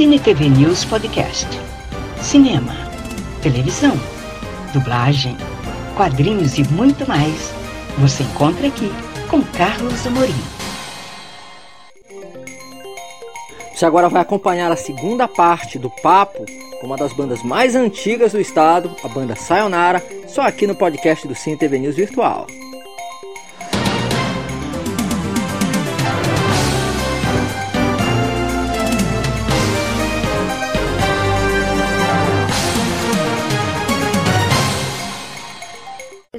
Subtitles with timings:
[0.00, 1.46] Cine TV News Podcast.
[2.22, 2.72] Cinema,
[3.42, 3.92] televisão,
[4.72, 5.36] dublagem,
[5.94, 7.52] quadrinhos e muito mais.
[7.98, 8.90] Você encontra aqui
[9.28, 10.32] com Carlos Amorim.
[13.74, 16.46] Você agora vai acompanhar a segunda parte do papo
[16.80, 21.28] com uma das bandas mais antigas do estado, a banda Sayonara, só aqui no podcast
[21.28, 22.46] do Cine TV News Virtual.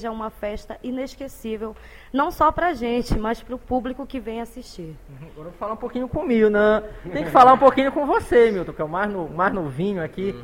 [0.00, 1.76] Seja uma festa inesquecível,
[2.10, 4.96] não só para a gente, mas para o público que vem assistir.
[5.32, 6.82] Agora vou falar um pouquinho comigo, né?
[7.12, 10.02] Tem que falar um pouquinho com você, Milton, que é o mais, no, mais novinho
[10.02, 10.34] aqui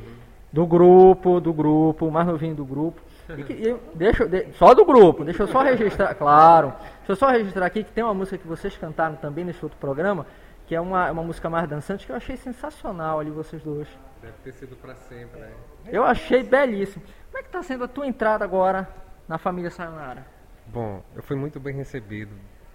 [0.53, 3.01] do grupo, do grupo, o mais novinho do grupo.
[3.31, 7.17] E que, eu, deixa, de, só do grupo, deixa eu só registrar, claro, deixa eu
[7.17, 10.27] só registrar aqui que tem uma música que vocês cantaram também nesse outro programa,
[10.67, 13.89] que é uma, uma música mais dançante que eu achei sensacional ali, vocês dois.
[14.21, 15.51] Deve ter sido para sempre, né?
[15.89, 17.03] Eu achei belíssimo.
[17.31, 18.89] Como é que está sendo a tua entrada agora
[19.29, 20.27] na família Sayonara?
[20.67, 22.33] Bom, eu fui muito bem recebido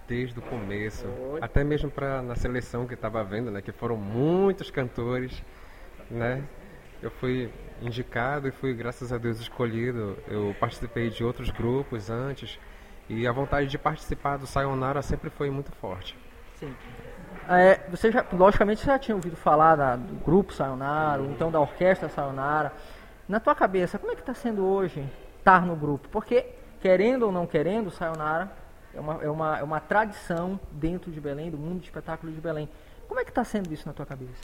[0.07, 1.05] desde o começo,
[1.41, 5.43] até mesmo para na seleção que estava vendo, né, que foram muitos cantores,
[6.09, 6.43] né?
[7.01, 10.17] Eu fui indicado e fui, graças a Deus, escolhido.
[10.27, 12.59] Eu participei de outros grupos antes
[13.09, 16.15] e a vontade de participar do Sayonara sempre foi muito forte.
[16.55, 16.75] Sim.
[17.49, 21.59] É, você já, logicamente, já tinha ouvido falar da, do grupo Sayonara, ou então da
[21.59, 22.71] orquestra Sayonara.
[23.27, 25.03] Na tua cabeça, como é que está sendo hoje
[25.41, 26.07] estar no grupo?
[26.09, 26.45] Porque,
[26.79, 28.51] querendo ou não querendo, Sayonara
[28.93, 32.39] é uma, é uma, é uma tradição dentro de Belém, do mundo de espetáculo de
[32.39, 32.69] Belém.
[33.07, 34.41] Como é que está sendo isso na tua cabeça?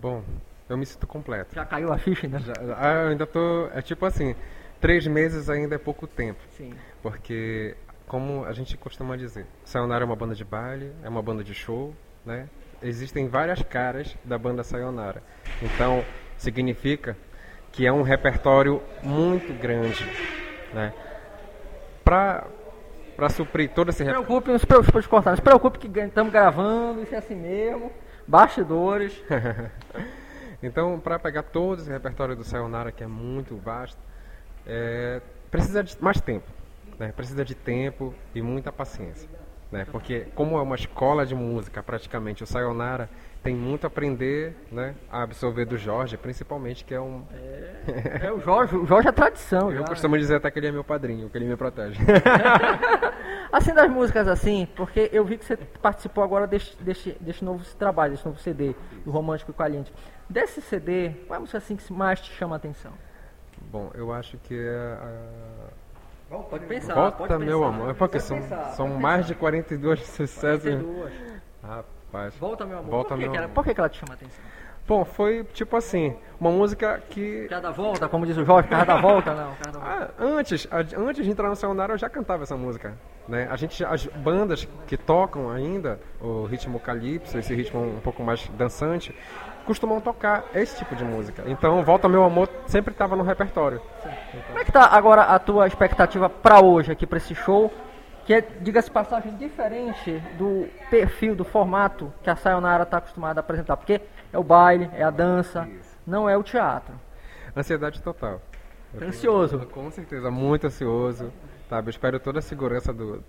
[0.00, 0.22] Bom,
[0.68, 1.54] eu me sinto completo.
[1.54, 2.38] Já caiu a ficha ainda?
[2.40, 3.68] Já, ah, eu ainda tô.
[3.72, 4.34] É tipo assim,
[4.80, 6.40] três meses ainda é pouco tempo.
[6.56, 6.74] Sim.
[7.02, 11.44] Porque, como a gente costuma dizer, Sayonara é uma banda de baile, é uma banda
[11.44, 11.94] de show,
[12.26, 12.48] né?
[12.82, 15.22] Existem várias caras da banda Sayonara.
[15.62, 16.04] Então,
[16.36, 17.16] significa
[17.72, 20.06] que é um repertório muito grande,
[20.72, 20.92] né?
[22.04, 22.46] Pra,
[23.16, 24.26] pra suprir todo esse repertório.
[24.26, 27.90] preocupe, não se preocupe, cortar, não se preocupe que estamos gravando, isso é assim mesmo.
[28.28, 29.20] Bastidores.
[30.62, 33.98] Então, para pegar todo esse repertório do Sayonara, que é muito vasto,
[34.64, 35.20] é,
[35.50, 36.46] precisa de mais tempo.
[36.98, 37.10] Né?
[37.10, 39.28] Precisa de tempo e muita paciência.
[39.72, 39.84] Né?
[39.90, 43.10] Porque, como é uma escola de música, praticamente, o Sayonara
[43.42, 47.24] tem muito a aprender né, a absorver do Jorge, principalmente, que é um.
[48.22, 49.70] É o Jorge, o Jorge é tradição.
[49.70, 49.84] Eu já.
[49.84, 52.00] costumo dizer até que ele é meu padrinho, que ele me protege.
[53.52, 57.62] Assim das músicas assim, porque eu vi que você participou agora deste, deste, deste novo
[57.78, 59.92] trabalho, desse novo CD, do Romântico e Caliente.
[60.26, 62.92] Desse CD, qual é a música assim que mais te chama a atenção?
[63.70, 64.96] Bom, eu acho que é.
[64.98, 67.90] a- Pode pensar, Volta, meu amor.
[67.90, 68.38] É porque são,
[68.74, 70.80] são mais de 42 sucessos.
[71.62, 72.01] Rapaz.
[72.38, 72.90] Volta, meu amor.
[72.90, 74.44] Volta, por que, meu que ela, por que, que ela te chama a atenção?
[74.86, 79.32] Bom, foi tipo assim, uma música que Cada volta, como diz o Jorge, cada volta,
[79.32, 79.54] não.
[79.54, 79.88] Cada volta.
[79.88, 82.94] Ah, antes, antes de entrar no Sayonara eu já cantava essa música,
[83.28, 83.46] né?
[83.48, 88.48] A gente, as bandas que tocam ainda o ritmo calypso, esse ritmo um pouco mais
[88.58, 89.14] dançante,
[89.64, 91.44] costumam tocar esse tipo de música.
[91.46, 93.80] Então, Volta Meu Amor sempre estava no repertório.
[94.48, 97.72] Como é que tá agora a tua expectativa pra hoje aqui, pra esse show?
[98.26, 103.42] Que é, diga-se passagem, diferente do perfil, do formato que a Sayonara está acostumada a
[103.42, 103.76] apresentar.
[103.76, 104.00] Porque
[104.32, 105.68] é o baile, é a dança,
[106.06, 106.94] não é o teatro.
[107.56, 108.40] Ansiedade total.
[108.96, 109.58] Tô- Ansioso.
[109.58, 111.32] tô Com certeza, muito ansioso,
[111.68, 111.88] sabe?
[111.88, 113.22] Eu espero toda a segurança do...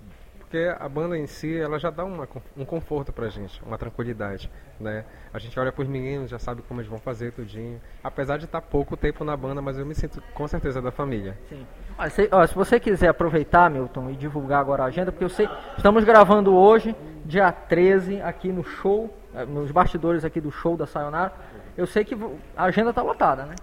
[0.53, 4.51] Porque a banda em si, ela já dá uma, um conforto pra gente, uma tranquilidade,
[4.79, 5.03] né?
[5.33, 7.81] A gente olha pros meninos, já sabe como eles vão fazer tudinho.
[8.03, 11.35] Apesar de estar pouco tempo na banda, mas eu me sinto com certeza da família.
[11.49, 11.65] Sim.
[11.97, 15.29] Olha, se, ó, se você quiser aproveitar, Milton, e divulgar agora a agenda, porque eu
[15.29, 20.77] sei, estamos gravando hoje, dia 13, aqui no show, eh, nos bastidores aqui do show
[20.77, 21.33] da Sayonara.
[21.75, 22.15] Eu sei que
[22.55, 23.55] a agenda está lotada, né?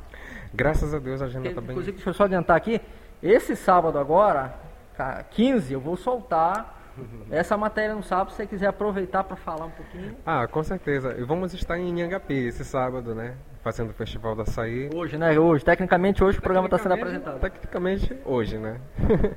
[0.53, 1.71] Graças a Deus a agenda tá bem...
[1.71, 2.81] Inclusive, deixa eu só adiantar aqui,
[3.23, 4.55] esse sábado agora,
[4.97, 6.79] ca- 15, eu vou soltar
[7.31, 10.17] essa matéria no sábado, se você quiser aproveitar para falar um pouquinho.
[10.25, 11.15] Ah, com certeza.
[11.19, 13.35] E vamos estar em Nhangapi esse sábado, né?
[13.63, 14.89] Fazendo o Festival da Açaí.
[14.95, 15.39] Hoje, né?
[15.39, 17.53] Hoje, tecnicamente hoje o programa está sendo Tecnicamente- apresentado.
[17.53, 18.81] Tecnicamente hoje, né?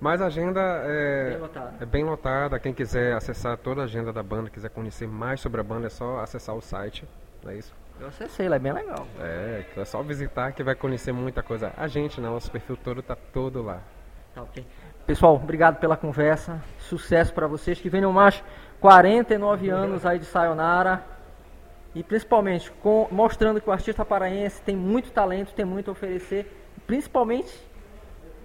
[0.00, 1.74] Mas a agenda é Bem lotada.
[1.80, 2.58] é bem lotada.
[2.58, 5.90] Quem quiser acessar toda a agenda da banda, quiser conhecer mais sobre a banda, é
[5.90, 7.06] só acessar o site.
[7.44, 7.72] Não é isso?
[8.00, 9.06] Eu acessei, lá é bem legal.
[9.20, 11.72] É, é só visitar que vai conhecer muita coisa.
[11.76, 12.28] A gente, né?
[12.28, 13.80] Nosso perfil todo tá todo lá.
[14.34, 14.66] Tá, ok.
[15.06, 16.60] Pessoal, obrigado pela conversa.
[16.78, 18.42] Sucesso para vocês que venham mais
[18.80, 21.02] 49 anos aí de Sayonara.
[21.94, 26.50] E principalmente com- mostrando que o artista paraense tem muito talento, tem muito a oferecer.
[26.86, 27.52] Principalmente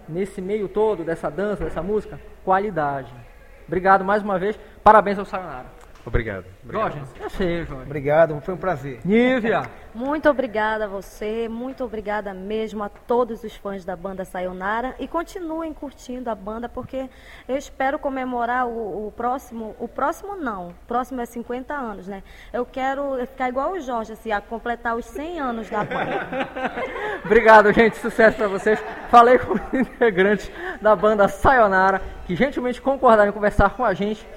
[0.09, 3.13] nesse meio todo dessa dança, dessa música, qualidade.
[3.65, 4.59] Obrigado mais uma vez.
[4.83, 5.76] Parabéns ao Sayonara.
[6.07, 6.45] Obrigado.
[6.63, 6.93] obrigado.
[6.93, 7.01] Jorge,
[7.35, 7.83] sei, Jorge.
[7.83, 9.01] Obrigado, foi um prazer.
[9.03, 9.63] Nívia.
[9.93, 15.07] Muito obrigada a você, muito obrigada mesmo a todos os fãs da banda Sayonara e
[15.07, 17.09] continuem curtindo a banda porque
[17.47, 22.21] eu espero comemorar o, o próximo, o próximo não, o próximo é 50 anos, né?
[22.53, 26.27] Eu quero ficar igual o Jorge, assim, a completar os 100 anos da banda.
[27.25, 28.79] Obrigado, gente, sucesso para vocês.
[29.09, 34.27] Falei com os integrantes da banda Sayonara que gentilmente concordaram em conversar com a gente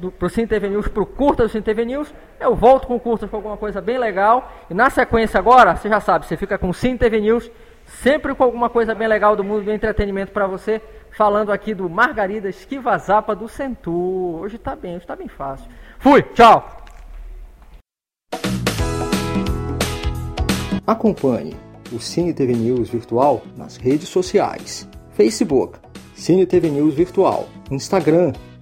[0.00, 2.12] do, pro Cine TV News, pro curta do Cine TV News.
[2.40, 4.50] Eu volto com curtas com alguma coisa bem legal.
[4.68, 7.50] E na sequência agora, você já sabe, você fica com o Cine TV News,
[7.84, 10.80] sempre com alguma coisa bem legal do mundo do entretenimento para você.
[11.12, 14.40] Falando aqui do Margarida Esquivazapa do Centur.
[14.40, 15.68] Hoje tá bem, hoje tá bem fácil.
[15.98, 16.64] Fui, tchau!
[20.86, 21.56] Acompanhe
[21.92, 24.88] o Cine TV News Virtual nas redes sociais.
[25.12, 25.78] Facebook,
[26.14, 27.48] Cine TV News Virtual.
[27.70, 28.32] Instagram,